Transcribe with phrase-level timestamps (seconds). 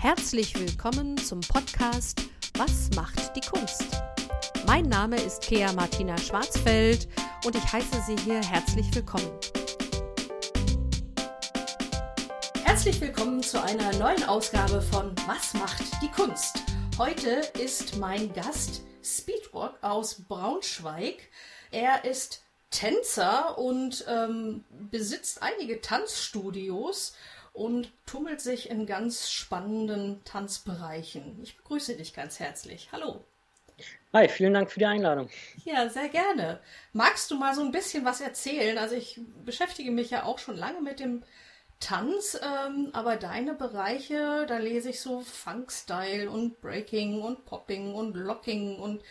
[0.00, 2.22] Herzlich willkommen zum Podcast
[2.56, 3.84] Was macht die Kunst?
[4.64, 7.08] Mein Name ist Kea Martina Schwarzfeld
[7.44, 9.28] und ich heiße Sie hier herzlich willkommen.
[12.62, 16.60] Herzlich willkommen zu einer neuen Ausgabe von Was macht die Kunst?
[16.96, 21.16] Heute ist mein Gast Speedwalk aus Braunschweig.
[21.72, 27.14] Er ist Tänzer und ähm, besitzt einige Tanzstudios
[27.58, 31.40] und tummelt sich in ganz spannenden Tanzbereichen.
[31.42, 32.90] Ich begrüße dich ganz herzlich.
[32.92, 33.24] Hallo.
[34.12, 35.28] Hi, vielen Dank für die Einladung.
[35.64, 36.60] Ja, sehr gerne.
[36.92, 38.78] Magst du mal so ein bisschen was erzählen?
[38.78, 41.24] Also ich beschäftige mich ja auch schon lange mit dem
[41.80, 48.16] Tanz, ähm, aber deine Bereiche, da lese ich so Funk-Style und Breaking und Popping und
[48.16, 49.02] Locking und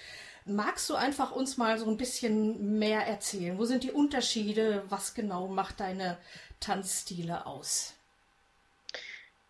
[0.45, 3.57] magst du einfach uns mal so ein bisschen mehr erzählen?
[3.57, 4.83] Wo sind die Unterschiede?
[4.89, 6.17] Was genau macht deine
[6.59, 7.96] Tanzstile aus?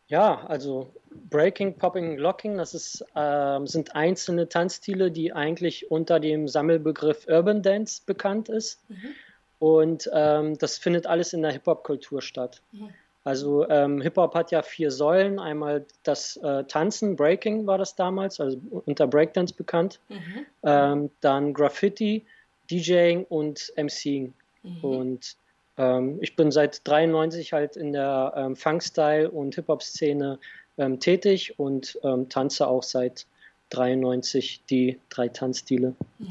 [0.08, 0.94] Ja, also
[1.30, 7.62] Breaking, Popping, Locking, das ist, äh, sind einzelne Tanzstile, die eigentlich unter dem Sammelbegriff Urban
[7.62, 8.82] Dance bekannt ist.
[8.90, 9.16] Mhm.
[9.60, 12.62] Und ähm, das findet alles in der Hip-Hop-Kultur statt.
[12.72, 12.90] Mhm.
[13.24, 15.40] Also ähm, Hip-Hop hat ja vier Säulen.
[15.40, 20.00] Einmal das äh, Tanzen, Breaking war das damals, also unter Breakdance bekannt.
[20.08, 20.46] Mhm.
[20.64, 22.26] Ähm, dann Graffiti,
[22.72, 24.34] DJing und MCing.
[24.64, 24.80] Mhm.
[24.82, 25.36] Und
[25.78, 30.40] ähm, ich bin seit 93 halt in der ähm, Funk-Style und Hip-Hop-Szene
[30.78, 33.26] ähm, tätig und ähm, tanze auch seit
[33.70, 35.94] 93 die drei Tanzstile.
[36.20, 36.28] Mhm.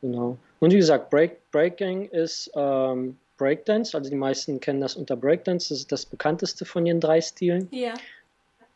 [0.00, 0.38] Genau.
[0.60, 5.68] Und wie gesagt, Break, Breaking ist ähm, Breakdance, also die meisten kennen das unter Breakdance,
[5.68, 7.68] das ist das bekannteste von den drei Stilen.
[7.70, 7.94] Ja.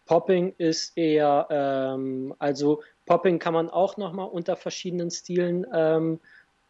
[0.07, 6.21] Popping ist eher, ähm, also Popping kann man auch nochmal unter verschiedenen Stilen ähm,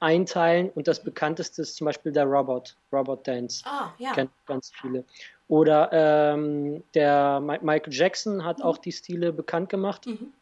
[0.02, 3.62] einteilen und das bekannteste ist zum Beispiel der Robot, Robot Dance.
[3.64, 4.12] Ah, ja.
[4.12, 5.04] Kennt ganz viele.
[5.48, 8.64] Oder ähm, der Michael Jackson hat mhm.
[8.64, 10.06] auch die Stile bekannt gemacht.
[10.06, 10.32] Mhm.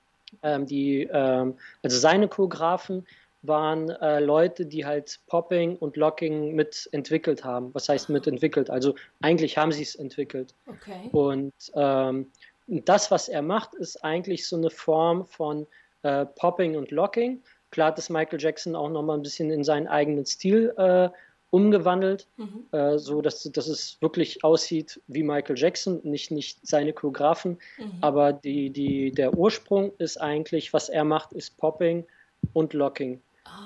[0.43, 3.07] Ähm, die, ähm, also seine Choreografen
[3.43, 7.75] waren äh, Leute, die halt Popping und Locking mitentwickelt haben.
[7.75, 8.71] Was heißt mitentwickelt?
[8.71, 10.55] Also eigentlich haben sie es entwickelt.
[10.67, 11.09] Okay.
[11.13, 12.31] Und ähm,
[12.67, 15.67] das, was er macht, ist eigentlich so eine Form von
[16.03, 19.87] äh, Popping und Locking Klar hat es Michael Jackson auch nochmal ein bisschen in seinen
[19.87, 21.09] eigenen Stil äh,
[21.51, 22.67] umgewandelt, mhm.
[22.73, 27.59] äh, so dass, dass es wirklich aussieht wie Michael Jackson, nicht, nicht seine Choreografen.
[27.79, 27.93] Mhm.
[28.01, 32.07] Aber die, die, der Ursprung ist eigentlich, was er macht, ist Popping
[32.53, 33.21] und Locking.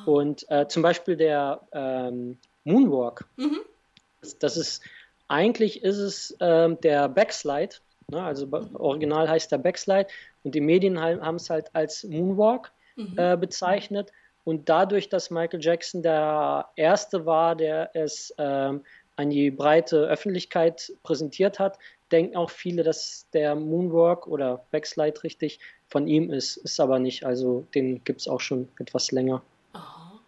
[0.06, 0.12] Oh.
[0.12, 3.60] Und äh, zum Beispiel der ähm, Moonwalk, mhm.
[4.22, 4.82] das, das, ist
[5.28, 7.76] eigentlich ist es ähm, der Backslide,
[8.10, 8.22] ne?
[8.22, 8.74] also mhm.
[8.74, 10.08] original heißt der Backslide
[10.42, 13.14] und die Medien haben es halt als Moonwalk mhm.
[13.16, 14.12] äh, bezeichnet.
[14.44, 18.84] Und dadurch, dass Michael Jackson der Erste war, der es ähm,
[19.16, 21.78] an die breite Öffentlichkeit präsentiert hat,
[22.12, 26.56] denken auch viele, dass der Moonwalk oder Backslide richtig von ihm ist.
[26.58, 27.24] Ist aber nicht.
[27.24, 29.42] Also den gibt es auch schon etwas länger.
[29.72, 30.20] Aha.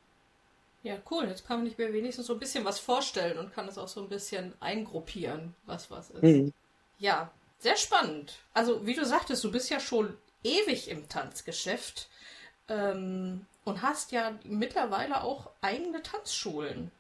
[0.83, 1.27] Ja, cool.
[1.29, 3.89] Jetzt kann man nicht mehr wenigstens so ein bisschen was vorstellen und kann es auch
[3.89, 6.23] so ein bisschen eingruppieren, was was ist.
[6.23, 6.53] Mhm.
[6.99, 8.35] Ja, sehr spannend.
[8.55, 12.09] Also, wie du sagtest, du bist ja schon ewig im Tanzgeschäft.
[12.69, 16.91] Ähm, und hast ja mittlerweile auch eigene Tanzschulen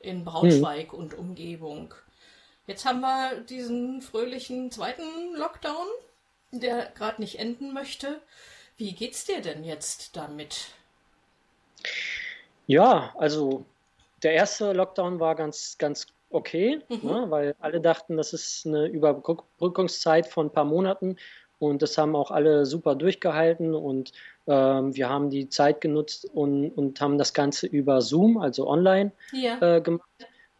[0.00, 0.98] in Braunschweig mhm.
[0.98, 1.94] und Umgebung.
[2.66, 5.86] Jetzt haben wir diesen fröhlichen zweiten Lockdown,
[6.52, 8.20] der gerade nicht enden möchte.
[8.76, 10.68] Wie geht's dir denn jetzt damit?
[12.66, 13.64] Ja, also
[14.22, 17.00] der erste Lockdown war ganz, ganz okay, mhm.
[17.02, 21.16] ne, weil alle dachten, das ist eine Überbrückungszeit von ein paar Monaten
[21.58, 24.12] und das haben auch alle super durchgehalten und
[24.46, 29.76] wir haben die Zeit genutzt und, und haben das Ganze über Zoom, also online, ja.
[29.76, 30.08] äh, gemacht,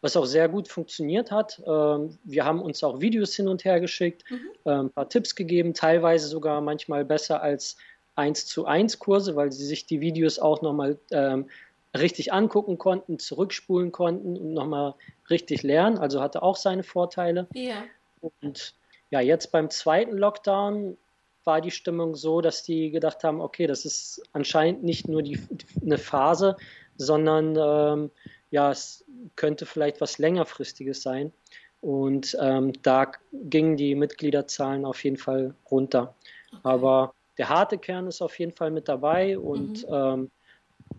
[0.02, 1.62] was auch sehr gut funktioniert hat.
[1.66, 4.40] Ähm, wir haben uns auch Videos hin und her geschickt, mhm.
[4.64, 7.76] äh, ein paar Tipps gegeben, teilweise sogar manchmal besser als
[8.16, 11.48] 1 zu 1 Kurse, weil sie sich die Videos auch nochmal ähm,
[11.96, 14.94] richtig angucken konnten, zurückspulen konnten und nochmal
[15.30, 15.98] richtig lernen.
[15.98, 17.46] Also hatte auch seine Vorteile.
[17.54, 17.84] Ja.
[18.20, 18.74] Und
[19.10, 20.96] ja, jetzt beim zweiten Lockdown
[21.44, 25.40] war die Stimmung so, dass die gedacht haben, okay, das ist anscheinend nicht nur die,
[25.80, 26.56] eine Phase,
[26.96, 28.10] sondern ähm,
[28.50, 29.04] ja, es
[29.36, 31.32] könnte vielleicht was längerfristiges sein.
[31.80, 36.14] Und ähm, da gingen die Mitgliederzahlen auf jeden Fall runter.
[36.48, 36.60] Okay.
[36.62, 39.94] Aber der harte Kern ist auf jeden Fall mit dabei und mhm.
[39.94, 40.30] ähm,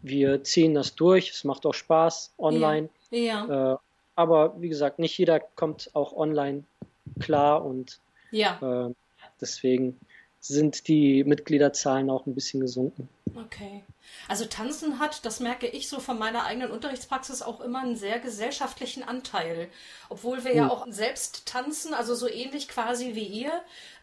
[0.01, 1.29] wir ziehen das durch.
[1.29, 2.89] Es macht auch Spaß online.
[3.11, 3.45] Ja.
[3.47, 3.73] ja.
[3.73, 3.77] Äh,
[4.15, 6.63] aber wie gesagt, nicht jeder kommt auch online
[7.19, 7.99] klar und
[8.31, 8.59] ja.
[8.61, 8.93] äh,
[9.39, 9.99] deswegen
[10.47, 13.07] sind die Mitgliederzahlen auch ein bisschen gesunken.
[13.35, 13.83] Okay.
[14.27, 18.19] Also Tanzen hat, das merke ich so von meiner eigenen Unterrichtspraxis, auch immer einen sehr
[18.19, 19.69] gesellschaftlichen Anteil.
[20.09, 20.57] Obwohl wir hm.
[20.57, 23.51] ja auch selbst tanzen, also so ähnlich quasi wie ihr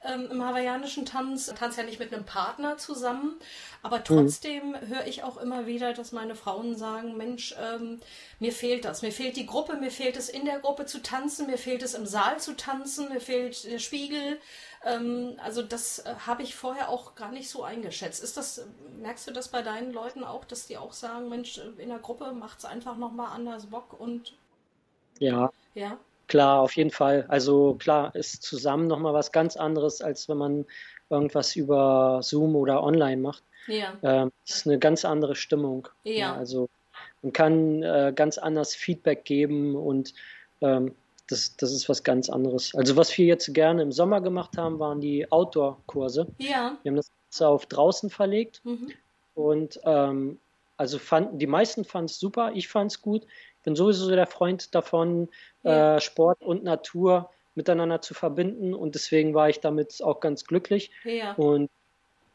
[0.03, 3.39] ähm, im hawaiianischen Tanz, tanzt ja nicht mit einem Partner zusammen.
[3.83, 4.05] Aber hm.
[4.05, 4.89] trotzdem hm.
[4.89, 8.01] höre ich auch immer wieder, dass meine Frauen sagen, Mensch, ähm,
[8.41, 9.03] mir fehlt das.
[9.03, 11.95] Mir fehlt die Gruppe, mir fehlt es in der Gruppe zu tanzen, mir fehlt es
[11.95, 14.41] im Saal zu tanzen, mir fehlt der Spiegel.
[14.85, 18.23] Ähm, also das äh, habe ich vorher auch gar nicht so eingeschätzt.
[18.23, 18.65] Ist das,
[19.11, 22.33] merkst du das bei deinen Leuten auch, dass die auch sagen, Mensch, in der Gruppe
[22.33, 24.35] macht es einfach nochmal anders Bock und
[25.19, 25.51] ja.
[25.75, 25.99] Ja.
[26.29, 27.25] Klar, auf jeden Fall.
[27.27, 30.65] Also klar, ist zusammen nochmal was ganz anderes, als wenn man
[31.09, 33.43] irgendwas über Zoom oder online macht.
[33.67, 33.95] Ja.
[34.05, 35.89] Ähm, ist eine ganz andere Stimmung.
[36.05, 36.13] Ja.
[36.13, 36.69] ja also
[37.23, 40.15] man kann äh, ganz anders Feedback geben und
[40.61, 40.95] ähm,
[41.31, 42.75] das, das ist was ganz anderes.
[42.75, 46.27] Also was wir jetzt gerne im Sommer gemacht haben, waren die Outdoor-Kurse.
[46.39, 46.77] Ja.
[46.83, 47.11] Wir haben das
[47.41, 48.93] auf draußen verlegt mhm.
[49.35, 50.41] und ähm,
[50.77, 53.25] also fanden, die meisten fanden es super, ich fand es gut.
[53.59, 55.29] Ich bin sowieso der Freund davon,
[55.63, 55.97] ja.
[55.97, 60.91] äh, Sport und Natur miteinander zu verbinden und deswegen war ich damit auch ganz glücklich.
[61.05, 61.35] Ja.
[61.35, 61.69] Und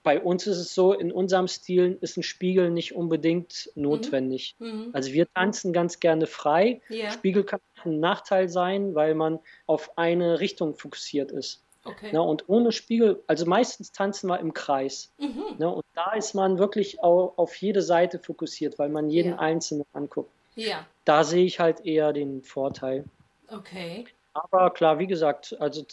[0.05, 4.55] bei uns ist es so, in unserem Stil ist ein Spiegel nicht unbedingt notwendig.
[4.59, 4.67] Mhm.
[4.67, 4.89] mhm.
[4.93, 6.79] Also wir tanzen ganz gerne frei.
[6.89, 7.11] Ja.
[7.11, 11.63] Spiegel kann ein Nachteil sein, weil man auf eine Richtung fokussiert ist.
[11.83, 12.11] Okay.
[12.11, 15.11] Ne, und ohne Spiegel, also meistens tanzen wir im Kreis.
[15.17, 15.55] Mhm.
[15.57, 19.39] Ne, und da ist man wirklich auch auf jede Seite fokussiert, weil man jeden ja.
[19.39, 20.31] Einzelnen anguckt.
[20.55, 20.85] Ja.
[21.03, 23.05] Da sehe ich halt eher den Vorteil.
[23.49, 24.05] Okay.
[24.33, 25.83] Aber klar, wie gesagt, also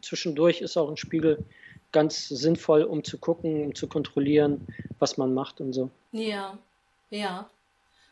[0.00, 1.44] zwischendurch ist auch ein Spiegel
[1.92, 4.66] ganz sinnvoll, um zu gucken, um zu kontrollieren,
[4.98, 5.90] was man macht und so.
[6.12, 6.58] Ja,
[7.10, 7.48] ja.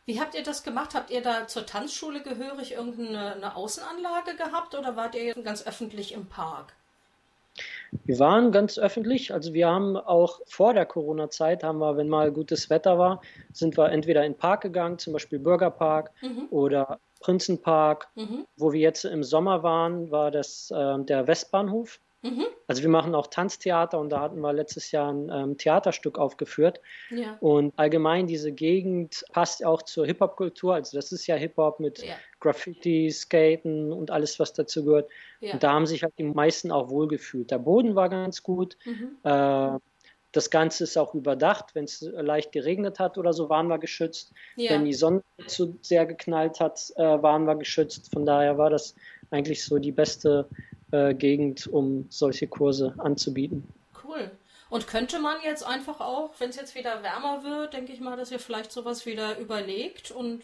[0.05, 0.95] Wie habt ihr das gemacht?
[0.95, 6.27] Habt ihr da zur Tanzschule gehörig irgendeine Außenanlage gehabt oder wart ihr ganz öffentlich im
[6.27, 6.73] Park?
[8.05, 12.31] Wir waren ganz öffentlich, also wir haben auch vor der Corona-Zeit, haben wir, wenn mal
[12.31, 13.21] gutes Wetter war,
[13.51, 16.47] sind wir entweder in den Park gegangen, zum Beispiel Bürgerpark mhm.
[16.51, 18.07] oder Prinzenpark.
[18.15, 18.45] Mhm.
[18.57, 21.99] Wo wir jetzt im Sommer waren, war das äh, der Westbahnhof.
[22.23, 22.45] Mhm.
[22.67, 26.81] Also wir machen auch Tanztheater und da hatten wir letztes Jahr ein ähm, Theaterstück aufgeführt.
[27.09, 27.37] Ja.
[27.39, 30.73] Und allgemein diese Gegend passt auch zur Hip-Hop-Kultur.
[30.73, 32.15] Also das ist ja Hip-Hop mit ja.
[32.39, 35.09] Graffiti, Skaten und alles, was dazu gehört.
[35.39, 35.53] Ja.
[35.53, 37.51] Und da haben sich halt die meisten auch wohlgefühlt.
[37.51, 38.77] Der Boden war ganz gut.
[38.85, 39.17] Mhm.
[39.23, 39.79] Äh,
[40.33, 41.73] das Ganze ist auch überdacht.
[41.73, 44.33] Wenn es leicht geregnet hat oder so, waren wir geschützt.
[44.55, 44.71] Ja.
[44.71, 48.11] Wenn die Sonne zu sehr geknallt hat, äh, waren wir geschützt.
[48.11, 48.95] Von daher war das
[49.31, 50.47] eigentlich so die beste
[50.91, 53.67] äh, Gegend, um solche Kurse anzubieten.
[54.03, 54.31] Cool.
[54.69, 58.17] Und könnte man jetzt einfach auch, wenn es jetzt wieder wärmer wird, denke ich mal,
[58.17, 60.43] dass ihr vielleicht sowas wieder überlegt und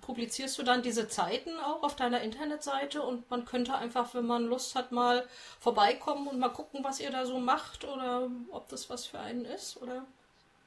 [0.00, 4.46] publizierst du dann diese Zeiten auch auf deiner Internetseite und man könnte einfach, wenn man
[4.46, 5.24] Lust hat, mal
[5.58, 9.44] vorbeikommen und mal gucken, was ihr da so macht oder ob das was für einen
[9.44, 10.04] ist, oder?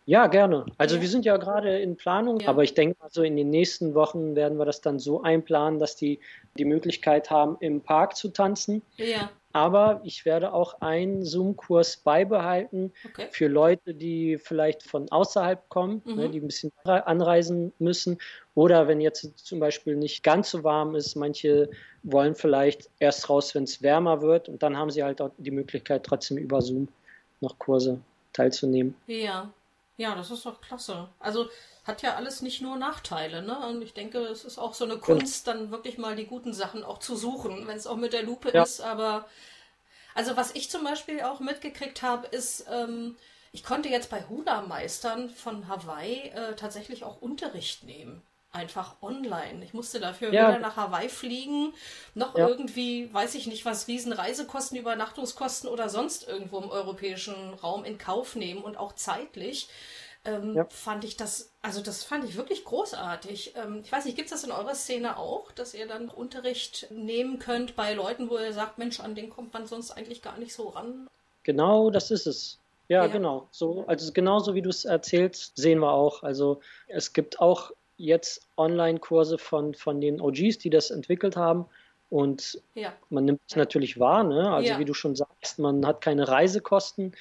[0.06, 0.66] Ja, gerne.
[0.78, 1.02] Also ja.
[1.02, 2.50] wir sind ja gerade in Planung, ja.
[2.50, 5.96] aber ich denke, also in den nächsten Wochen werden wir das dann so einplanen, dass
[5.96, 6.20] die
[6.58, 8.82] die Möglichkeit haben, im Park zu tanzen.
[8.98, 9.30] Ja.
[9.54, 13.28] Aber ich werde auch einen Zoom-Kurs beibehalten okay.
[13.32, 16.20] für Leute, die vielleicht von außerhalb kommen, ne, mhm.
[16.20, 18.18] ne, die ein bisschen anreisen müssen.
[18.56, 21.70] Oder wenn jetzt zum Beispiel nicht ganz so warm ist, manche
[22.04, 24.48] wollen vielleicht erst raus, wenn es wärmer wird.
[24.48, 26.88] Und dann haben sie halt auch die Möglichkeit, trotzdem über Zoom
[27.42, 28.00] noch Kurse
[28.34, 28.96] teilzunehmen.
[29.08, 29.52] Ja,
[30.02, 31.10] ja, das ist doch klasse.
[31.20, 31.50] Also
[31.84, 33.58] hat ja alles nicht nur Nachteile, ne?
[33.68, 36.84] Und ich denke, es ist auch so eine Kunst, dann wirklich mal die guten Sachen
[36.84, 38.64] auch zu suchen, wenn es auch mit der Lupe ja.
[38.64, 38.82] ist.
[38.82, 39.26] Aber
[40.14, 43.18] also was ich zum Beispiel auch mitgekriegt habe, ist, ähm,
[43.52, 49.64] ich konnte jetzt bei Hula-Meistern von Hawaii äh, tatsächlich auch Unterricht nehmen einfach online.
[49.64, 50.50] Ich musste dafür ja.
[50.50, 51.74] weder nach Hawaii fliegen,
[52.16, 52.48] noch ja.
[52.48, 57.98] irgendwie, weiß ich nicht, was riesen Reisekosten, Übernachtungskosten oder sonst irgendwo im europäischen Raum in
[57.98, 59.70] Kauf nehmen und auch zeitlich.
[60.24, 60.68] Ähm, ja.
[60.70, 63.56] fand ich das, also das fand ich wirklich großartig.
[63.56, 66.88] Ähm, ich weiß nicht, gibt es das in eurer Szene auch, dass ihr dann Unterricht
[66.92, 70.38] nehmen könnt bei Leuten, wo ihr sagt, Mensch, an den kommt man sonst eigentlich gar
[70.38, 71.08] nicht so ran?
[71.42, 72.60] Genau, das ist es.
[72.88, 73.08] Ja, ja.
[73.08, 73.48] genau.
[73.52, 76.22] So, also genauso wie du es erzählst, sehen wir auch.
[76.22, 81.66] Also es gibt auch jetzt Online-Kurse von, von den OGs, die das entwickelt haben.
[82.10, 82.94] Und ja.
[83.10, 84.52] man nimmt es natürlich wahr, ne?
[84.52, 84.80] Also ja.
[84.80, 87.14] wie du schon sagst, man hat keine Reisekosten,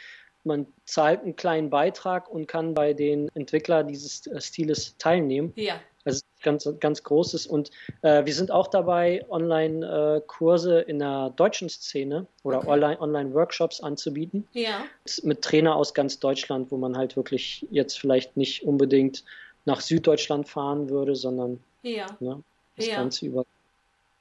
[0.42, 5.52] man zahlt einen kleinen Beitrag und kann bei den Entwicklern dieses äh, Stiles teilnehmen.
[5.54, 5.74] Ja.
[6.04, 7.46] Also ganz, ganz großes.
[7.46, 7.70] Und
[8.00, 12.96] äh, wir sind auch dabei, Online-Kurse äh, in der deutschen Szene oder okay.
[12.98, 14.48] Online-Workshops anzubieten.
[14.52, 14.84] Ja.
[15.22, 19.24] Mit Trainer aus ganz Deutschland, wo man halt wirklich jetzt vielleicht nicht unbedingt
[19.64, 22.06] nach Süddeutschland fahren würde, sondern ja.
[22.20, 22.42] ne,
[22.76, 22.96] das ja.
[22.96, 23.44] Ganze über.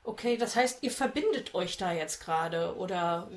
[0.03, 3.29] Okay, das heißt, ihr verbindet euch da jetzt gerade oder?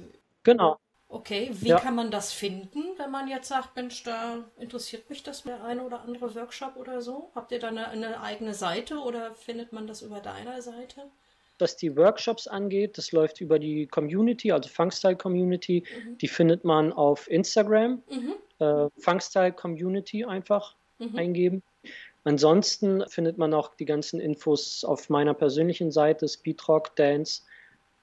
[0.42, 0.78] Genau.
[1.08, 1.78] Okay, wie ja.
[1.78, 5.82] kann man das finden, wenn man jetzt sagt, Mensch, da interessiert mich das der eine
[5.82, 7.30] oder andere Workshop oder so?
[7.34, 11.02] Habt ihr da eine, eine eigene Seite oder findet man das über deiner Seite?
[11.58, 15.84] Was die Workshops angeht, das läuft über die Community, also Funkstyle Community.
[15.84, 16.16] Mhm.
[16.16, 18.02] Die findet man auf Instagram.
[18.10, 18.34] Mhm.
[18.58, 21.16] Äh, Funkstyle Community einfach mhm.
[21.16, 21.62] eingeben.
[22.24, 27.42] Ansonsten findet man auch die ganzen Infos auf meiner persönlichen Seite, Speedrock Dance.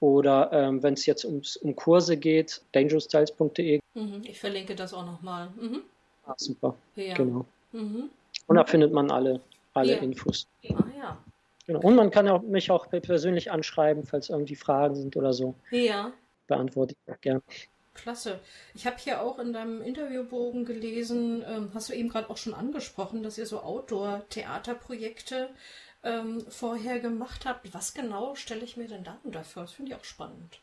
[0.00, 3.80] Oder ähm, wenn es jetzt ums, um Kurse geht, dangerousstyles.de.
[3.94, 5.48] Mhm, ich verlinke das auch nochmal.
[5.60, 5.82] Mhm.
[6.26, 6.74] Ah, super.
[6.96, 7.14] Ja.
[7.14, 7.44] Genau.
[7.72, 8.10] Mhm.
[8.46, 9.40] Und da findet man alle,
[9.74, 9.98] alle ja.
[9.98, 10.46] Infos.
[10.64, 11.18] Ah ja.
[11.66, 11.80] Genau.
[11.80, 15.54] Und man kann auch, mich auch persönlich anschreiben, falls irgendwie Fragen sind oder so.
[15.70, 16.12] Ja.
[16.46, 17.42] Beantworte ich auch gerne.
[17.94, 18.40] Klasse.
[18.74, 22.54] Ich habe hier auch in deinem Interviewbogen gelesen, ähm, hast du eben gerade auch schon
[22.54, 25.50] angesprochen, dass ihr so Outdoor-Theaterprojekte
[26.04, 27.72] ähm, vorher gemacht habt.
[27.74, 29.64] Was genau stelle ich mir denn darunter vor?
[29.64, 30.60] Das finde ich auch spannend.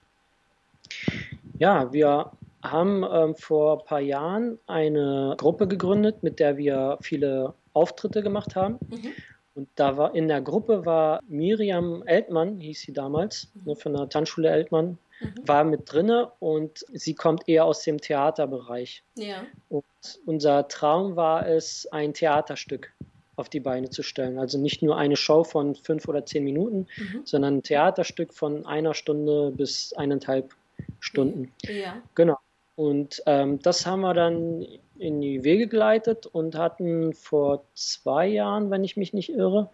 [1.59, 2.31] Ja, wir
[2.63, 8.55] haben ähm, vor ein paar Jahren eine Gruppe gegründet, mit der wir viele Auftritte gemacht
[8.55, 8.79] haben.
[8.89, 9.11] Mhm.
[9.55, 13.61] Und da war in der Gruppe war Miriam Eltmann, hieß sie damals, mhm.
[13.65, 15.47] ne, von der Tanzschule Eltmann, mhm.
[15.47, 19.03] war mit drinne und sie kommt eher aus dem Theaterbereich.
[19.15, 19.43] Ja.
[19.69, 19.85] Und
[20.25, 22.93] unser Traum war es, ein Theaterstück
[23.35, 24.39] auf die Beine zu stellen.
[24.39, 27.21] Also nicht nur eine Show von fünf oder zehn Minuten, mhm.
[27.23, 30.53] sondern ein Theaterstück von einer Stunde bis eineinhalb
[30.99, 31.53] Stunden.
[31.63, 32.01] Ja.
[32.15, 32.37] Genau.
[32.75, 34.65] Und ähm, das haben wir dann
[34.99, 39.69] in die Wege geleitet und hatten vor zwei Jahren, wenn ich mich nicht irre,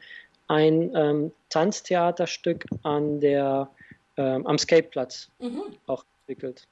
[0.47, 3.69] ein ähm, Tanztheaterstück an der,
[4.17, 5.63] ähm, am Skateplatz mhm.
[5.87, 6.67] auch entwickelt.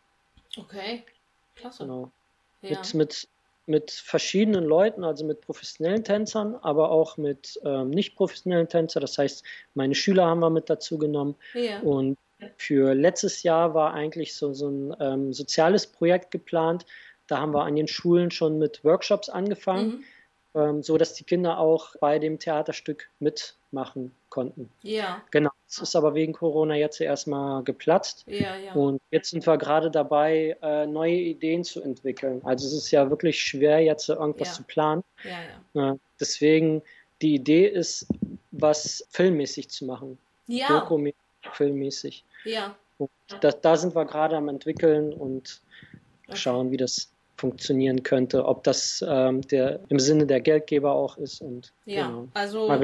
[0.57, 1.03] Okay,
[1.55, 1.83] klasse.
[1.83, 2.11] Genau.
[2.61, 2.77] Ja.
[2.77, 3.27] Mit, mit
[3.67, 9.01] mit verschiedenen Leuten, also mit professionellen Tänzern, aber auch mit ähm, nicht professionellen Tänzern.
[9.01, 9.43] Das heißt,
[9.75, 11.35] meine Schüler haben wir mit dazu genommen.
[11.53, 11.79] Ja.
[11.81, 12.17] Und
[12.57, 16.85] für letztes Jahr war eigentlich so, so ein ähm, soziales Projekt geplant.
[17.27, 19.87] Da haben wir an den Schulen schon mit Workshops angefangen.
[19.87, 20.03] Mhm
[20.55, 24.69] ähm, so dass die Kinder auch bei dem Theaterstück mitmachen konnten.
[24.81, 25.21] Ja.
[25.31, 25.51] Genau.
[25.67, 28.25] Es ist aber wegen Corona jetzt erstmal geplatzt.
[28.27, 28.73] Ja, ja.
[28.73, 32.41] Und jetzt sind wir gerade dabei, äh, neue Ideen zu entwickeln.
[32.43, 34.53] Also es ist ja wirklich schwer, jetzt irgendwas ja.
[34.55, 35.03] zu planen.
[35.23, 35.91] Ja, ja.
[35.93, 36.81] Äh, deswegen,
[37.21, 38.07] die Idee ist,
[38.51, 40.17] was filmmäßig zu machen.
[40.47, 40.67] Ja.
[40.79, 41.19] Dokumäßig,
[41.53, 42.25] filmmäßig.
[42.43, 42.75] Ja.
[42.97, 45.61] Und da, da sind wir gerade am entwickeln und
[46.33, 47.10] schauen, wie das
[47.41, 52.27] funktionieren könnte, ob das ähm, der im Sinne der Geldgeber auch ist und ja, genau.
[52.33, 52.81] also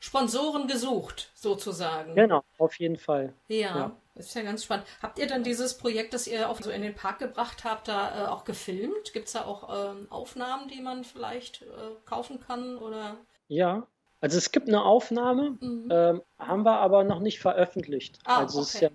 [0.00, 2.14] Sponsoren gesucht sozusagen.
[2.14, 3.32] Genau, auf jeden Fall.
[3.48, 4.84] Ja, ja, ist ja ganz spannend.
[5.00, 8.24] Habt ihr dann dieses Projekt, das ihr auch so in den Park gebracht habt, da
[8.24, 9.14] äh, auch gefilmt?
[9.14, 11.66] Gibt es da auch ähm, Aufnahmen, die man vielleicht äh,
[12.04, 13.16] kaufen kann oder?
[13.48, 13.86] Ja,
[14.20, 15.88] also es gibt eine Aufnahme, mhm.
[15.90, 18.18] ähm, haben wir aber noch nicht veröffentlicht.
[18.24, 18.68] Ah, also okay.
[18.68, 18.90] es ist ja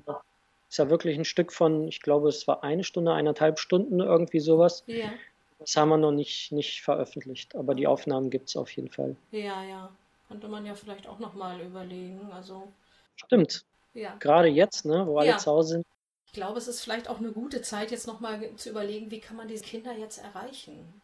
[0.69, 4.39] ist ja wirklich ein Stück von, ich glaube, es war eine Stunde, eineinhalb Stunden, irgendwie
[4.39, 4.83] sowas.
[4.85, 5.11] Ja.
[5.57, 9.15] Das haben wir noch nicht, nicht veröffentlicht, aber die Aufnahmen gibt es auf jeden Fall.
[9.31, 9.89] Ja, ja.
[10.27, 12.31] Könnte man ja vielleicht auch nochmal überlegen.
[12.31, 12.71] Also.
[13.15, 13.65] Stimmt.
[13.93, 14.15] Ja.
[14.19, 15.37] Gerade jetzt, ne, wo alle ja.
[15.37, 15.85] zu Hause sind.
[16.27, 19.35] Ich glaube, es ist vielleicht auch eine gute Zeit, jetzt nochmal zu überlegen, wie kann
[19.35, 21.01] man diese Kinder jetzt erreichen.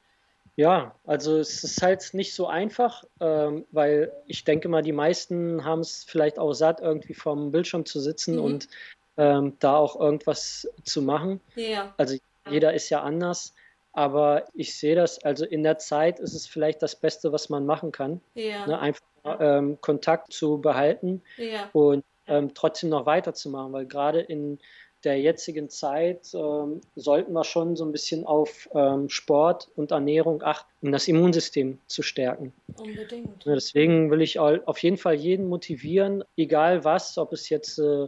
[0.56, 5.66] Ja, also es ist halt nicht so einfach, ähm, weil ich denke mal, die meisten
[5.66, 8.44] haben es vielleicht auch satt, irgendwie vorm Bildschirm zu sitzen mhm.
[8.44, 8.70] und
[9.18, 11.42] ähm, da auch irgendwas zu machen.
[11.56, 11.94] Ja.
[11.98, 12.18] Also
[12.50, 13.54] jeder ist ja anders,
[13.94, 17.66] aber ich sehe das, also in der Zeit ist es vielleicht das Beste, was man
[17.66, 18.22] machen kann.
[18.34, 18.68] Ja.
[18.68, 19.02] Ne, einfach
[19.40, 21.70] ähm, Kontakt zu behalten ja.
[21.74, 24.60] und ähm, trotzdem noch weiterzumachen, weil gerade in
[25.04, 30.42] der jetzigen Zeit ähm, sollten wir schon so ein bisschen auf ähm, Sport und Ernährung
[30.42, 32.54] achten, um das Immunsystem zu stärken.
[32.80, 33.46] Unbedingt.
[33.46, 38.08] Ja, deswegen will ich auf jeden Fall jeden motivieren, egal was, ob es jetzt äh,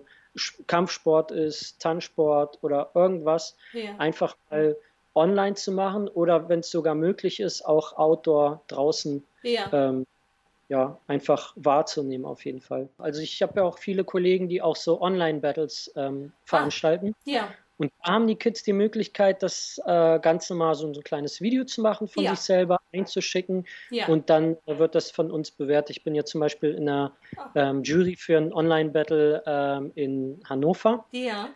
[0.68, 3.96] Kampfsport ist, Tanzsport oder irgendwas, ja.
[3.98, 4.76] einfach mal
[5.16, 9.72] online zu machen oder wenn es sogar möglich ist, auch outdoor draußen ja.
[9.72, 10.06] Ähm,
[10.70, 12.90] ja, einfach wahrzunehmen auf jeden Fall.
[12.98, 17.16] Also ich habe ja auch viele Kollegen, die auch so Online-Battles ähm, veranstalten.
[17.20, 17.54] Ah, ja.
[17.78, 21.42] Und da haben die Kids die Möglichkeit, das äh, Ganze mal so, so, ein kleines
[21.42, 22.32] Video zu machen von ja.
[22.32, 23.68] sich selber, einzuschicken.
[23.92, 24.08] Ja.
[24.08, 25.98] Und dann wird das von uns bewertet.
[25.98, 27.50] Ich bin ja zum Beispiel in der ah.
[27.56, 31.06] ähm, Jury für ein Online-Battle ähm, in Hannover.
[31.12, 31.50] Ja.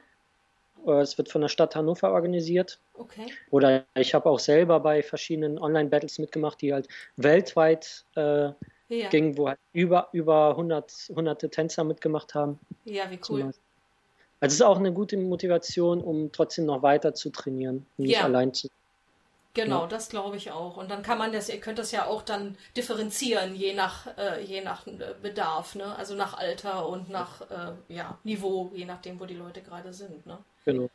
[0.86, 2.80] Äh, es wird von der Stadt Hannover organisiert.
[2.94, 3.28] Okay.
[3.50, 6.88] Oder ich habe auch selber bei verschiedenen Online-Battles mitgemacht, die halt
[7.18, 8.50] weltweit äh,
[8.90, 9.10] ja.
[9.10, 12.60] gingen, wo halt über, über 100, hunderte Tänzer mitgemacht haben.
[12.86, 13.52] Ja, wie cool.
[14.42, 18.24] Also es ist auch eine gute Motivation, um trotzdem noch weiter zu trainieren nicht ja.
[18.24, 18.68] allein zu.
[19.54, 19.88] Genau, ja.
[19.88, 20.78] das glaube ich auch.
[20.78, 24.42] Und dann kann man das, ihr könnt das ja auch dann differenzieren, je nach, äh,
[24.44, 25.96] je nach äh, Bedarf, ne?
[25.96, 30.26] Also nach Alter und nach äh, ja, Niveau, je nachdem, wo die Leute gerade sind,
[30.26, 30.38] ne?
[30.66, 30.90] Genau.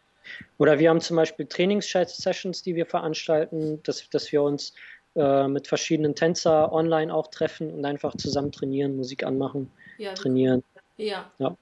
[0.59, 4.73] Oder wir haben zum Beispiel Trainings-Sessions, die wir veranstalten, dass, dass wir uns
[5.15, 10.65] äh, mit verschiedenen Tänzer online auch treffen und einfach zusammen trainieren, Musik anmachen, ja, trainieren.
[10.97, 11.31] Ja.
[11.39, 11.57] ja.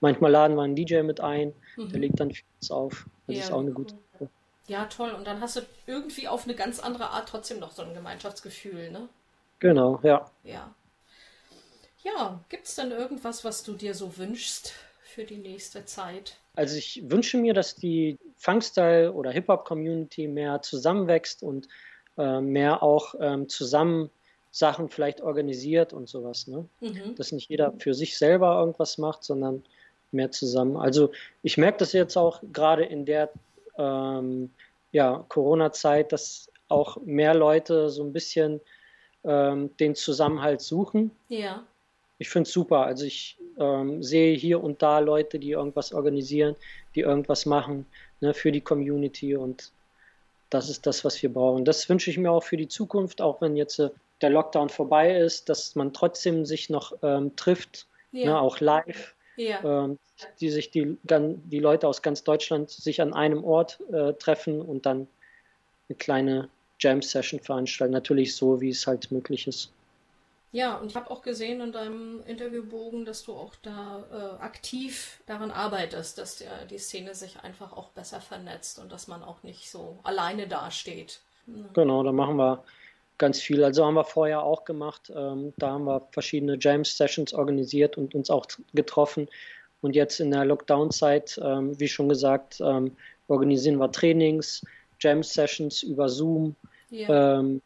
[0.00, 1.90] Manchmal laden wir einen DJ mit ein, mhm.
[1.90, 3.06] der legt dann vieles auf.
[3.26, 4.30] Das ja, ist auch eine gute Sache.
[4.68, 5.10] Ja, toll.
[5.10, 8.90] Und dann hast du irgendwie auf eine ganz andere Art trotzdem noch so ein Gemeinschaftsgefühl,
[8.90, 9.08] ne?
[9.58, 10.30] Genau, ja.
[10.44, 10.74] Ja.
[12.02, 16.36] Ja, gibt es denn irgendwas, was du dir so wünschst für die nächste Zeit?
[16.54, 21.68] Also ich wünsche mir, dass die Funkstyle- oder Hip-Hop-Community mehr zusammenwächst und
[22.16, 24.10] äh, mehr auch ähm, zusammen
[24.56, 26.46] Sachen vielleicht organisiert und sowas.
[26.46, 26.66] Ne?
[26.80, 27.14] Mhm.
[27.16, 29.62] Dass nicht jeder für sich selber irgendwas macht, sondern
[30.12, 30.78] mehr zusammen.
[30.78, 33.28] Also ich merke das jetzt auch gerade in der
[33.76, 34.50] ähm,
[34.92, 38.62] ja, Corona-Zeit, dass auch mehr Leute so ein bisschen
[39.24, 41.10] ähm, den Zusammenhalt suchen.
[41.28, 41.62] Ja.
[42.16, 42.86] Ich finde es super.
[42.86, 46.56] Also ich ähm, sehe hier und da Leute, die irgendwas organisieren,
[46.94, 47.84] die irgendwas machen
[48.22, 49.70] ne, für die Community und
[50.48, 51.66] das ist das, was wir brauchen.
[51.66, 53.90] Das wünsche ich mir auch für die Zukunft, auch wenn jetzt äh,
[54.22, 58.26] der Lockdown vorbei ist, dass man trotzdem sich noch ähm, trifft, ja.
[58.26, 59.14] ne, auch live.
[59.36, 59.62] Ja.
[59.64, 59.98] Ähm,
[60.40, 64.86] die sich die, die Leute aus ganz Deutschland sich an einem Ort äh, treffen und
[64.86, 65.08] dann
[65.88, 67.92] eine kleine Jam-Session veranstalten.
[67.92, 69.70] Natürlich so, wie es halt möglich ist.
[70.52, 75.20] Ja, und ich habe auch gesehen in deinem Interviewbogen, dass du auch da äh, aktiv
[75.26, 79.42] daran arbeitest, dass der, die Szene sich einfach auch besser vernetzt und dass man auch
[79.42, 81.20] nicht so alleine dasteht.
[81.44, 81.68] Mhm.
[81.74, 82.64] Genau, da machen wir
[83.18, 83.64] ganz viel.
[83.64, 85.12] Also haben wir vorher auch gemacht.
[85.14, 89.28] Ähm, da haben wir verschiedene Jam-Sessions organisiert und uns auch getroffen.
[89.80, 92.96] Und jetzt in der Lockdown-Zeit, ähm, wie schon gesagt, ähm,
[93.28, 94.62] organisieren wir Trainings,
[95.00, 96.56] Jam-Sessions über Zoom.
[96.90, 97.60] Ähm,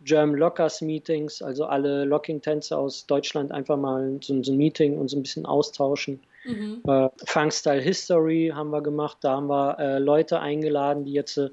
[0.00, 5.08] German Lockers Meetings, also alle Locking-Tänzer aus Deutschland einfach mal so, so, ein Meeting und
[5.08, 6.20] so ein bisschen austauschen.
[6.44, 6.82] Mhm.
[6.86, 11.50] Äh, Funkstyle History haben wir gemacht, da haben wir äh, Leute eingeladen, die jetzt äh,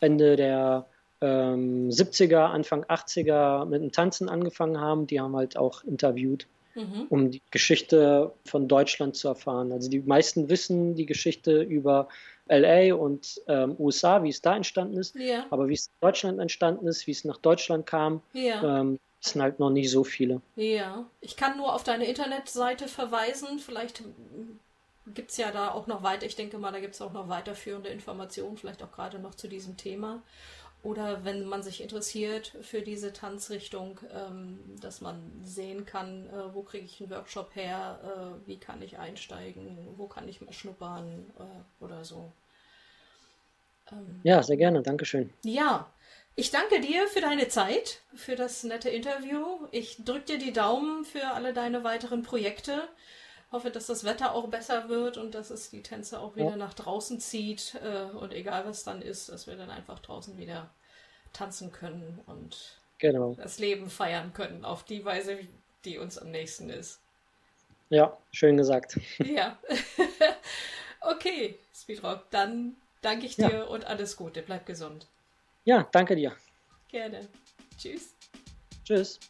[0.00, 0.84] Ende der
[1.20, 7.06] ähm, 70er, Anfang 80er mit dem Tanzen angefangen haben, die haben halt auch interviewt, mhm.
[7.08, 9.72] um die Geschichte von Deutschland zu erfahren.
[9.72, 12.08] Also die meisten wissen die Geschichte über
[12.48, 15.16] LA und ähm, USA, wie es da entstanden ist.
[15.16, 15.46] Ja.
[15.50, 18.80] Aber wie es in Deutschland entstanden ist, wie es nach Deutschland kam, ja.
[18.80, 20.40] ähm, sind halt noch nicht so viele.
[20.54, 23.58] Ja, ich kann nur auf deine Internetseite verweisen.
[23.58, 24.02] Vielleicht
[25.14, 27.28] gibt es ja da auch noch weiter, ich denke mal, da gibt es auch noch
[27.28, 30.22] weiterführende Informationen, vielleicht auch gerade noch zu diesem Thema.
[30.82, 36.62] Oder wenn man sich interessiert für diese Tanzrichtung, ähm, dass man sehen kann, äh, wo
[36.62, 37.98] kriege ich einen Workshop her,
[38.44, 42.32] äh, wie kann ich einsteigen, wo kann ich mal schnuppern äh, oder so.
[43.90, 45.32] Ähm, ja, sehr gerne, Dankeschön.
[45.42, 45.90] Ja,
[46.36, 49.66] ich danke dir für deine Zeit, für das nette Interview.
[49.72, 52.86] Ich drücke dir die Daumen für alle deine weiteren Projekte
[53.52, 56.56] hoffe, dass das Wetter auch besser wird und dass es die Tänzer auch wieder ja.
[56.56, 57.76] nach draußen zieht.
[57.82, 60.70] Äh, und egal was dann ist, dass wir dann einfach draußen wieder
[61.32, 63.34] tanzen können und genau.
[63.34, 65.38] das Leben feiern können auf die Weise,
[65.84, 67.00] die uns am nächsten ist.
[67.88, 68.98] Ja, schön gesagt.
[69.18, 69.58] Ja.
[71.00, 73.64] okay, Speedrock, dann danke ich dir ja.
[73.64, 74.42] und alles Gute.
[74.42, 75.06] Bleib gesund.
[75.64, 76.32] Ja, danke dir.
[76.88, 77.28] Gerne.
[77.78, 78.14] Tschüss.
[78.84, 79.20] Tschüss.